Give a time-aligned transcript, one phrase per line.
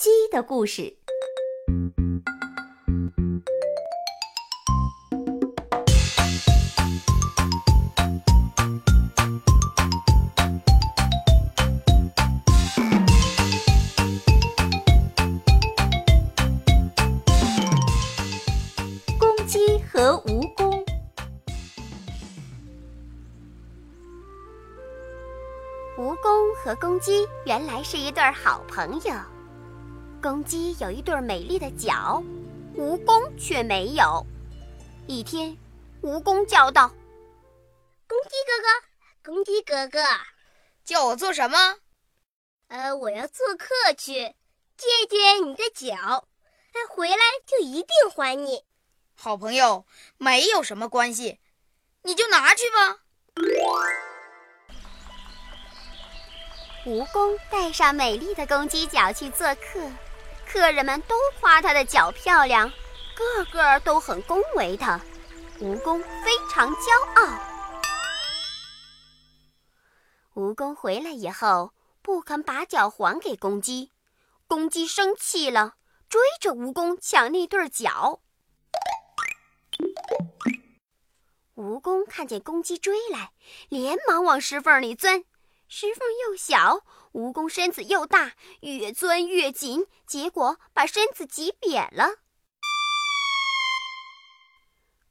[0.00, 0.96] 鸡的故事。
[19.18, 20.82] 公鸡和蜈蚣。
[25.98, 29.29] 蜈蚣和公鸡原来是一对好朋友。
[30.20, 32.22] 公鸡有一对美丽的脚，
[32.76, 34.24] 蜈蚣却没有。
[35.06, 35.56] 一天，
[36.02, 36.88] 蜈蚣叫道
[38.06, 38.68] ：“公鸡哥哥，
[39.32, 40.04] 公鸡哥哥，
[40.84, 41.78] 叫我做什么？
[42.68, 44.34] 呃，我要做客去，
[44.76, 46.28] 借借你的脚，
[46.74, 48.64] 哎，回来就一定还你。
[49.14, 49.86] 好朋友
[50.18, 51.38] 没有什么关系，
[52.02, 52.98] 你就拿去吧。”
[56.84, 59.90] 蜈蚣带上美丽的公鸡脚去做客，
[60.52, 62.68] 客人们都夸它的脚漂亮，
[63.14, 65.00] 个个都很恭维它。
[65.60, 67.38] 蜈蚣非常骄傲。
[70.34, 73.92] 蜈蚣回来以后不肯把脚还给公鸡，
[74.48, 75.74] 公鸡生气了，
[76.08, 78.20] 追着蜈蚣抢那对脚。
[81.54, 83.30] 蜈蚣看见公鸡追来，
[83.68, 85.24] 连忙往石缝里钻。
[85.72, 86.82] 石缝又小，
[87.12, 88.32] 蜈蚣身子又大，
[88.62, 92.16] 越钻越紧，结果把身子挤扁了。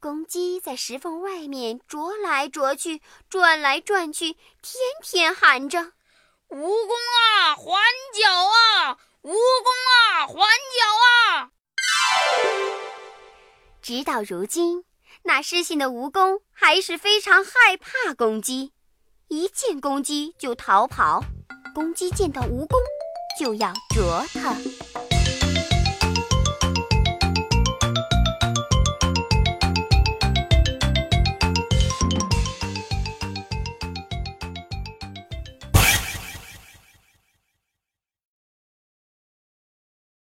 [0.00, 5.92] 公鸡在石缝外面啄来啄去，转来转去，天天喊着
[6.50, 7.62] ：“蜈蚣啊，还
[8.12, 8.98] 脚啊！
[9.22, 9.36] 蜈蚣
[9.92, 11.52] 啊，还脚啊！”
[13.80, 14.84] 直到如今，
[15.22, 18.72] 那失信的蜈蚣还是非常害怕公鸡。
[19.30, 21.22] 一见公鸡就逃跑，
[21.74, 22.78] 公鸡见到蜈蚣
[23.38, 24.54] 就要啄它。